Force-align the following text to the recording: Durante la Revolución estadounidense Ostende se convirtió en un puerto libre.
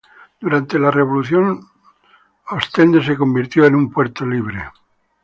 Durante 0.39 0.79
la 0.79 0.89
Revolución 0.89 1.49
estadounidense 1.59 1.99
Ostende 2.49 3.03
se 3.03 3.15
convirtió 3.15 3.65
en 3.65 3.75
un 3.75 3.91
puerto 3.91 4.25
libre. 4.25 4.63